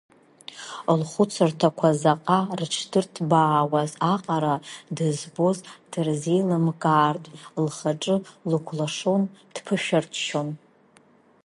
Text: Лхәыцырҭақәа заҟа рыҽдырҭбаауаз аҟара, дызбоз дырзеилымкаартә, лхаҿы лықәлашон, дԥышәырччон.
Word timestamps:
Лхәыцырҭақәа 0.99 1.89
заҟа 2.01 2.39
рыҽдырҭбаауаз 2.59 3.91
аҟара, 4.13 4.55
дызбоз 4.95 5.57
дырзеилымкаартә, 5.91 7.29
лхаҿы 7.65 8.15
лықәлашон, 8.51 9.21
дԥышәырччон. 9.53 10.49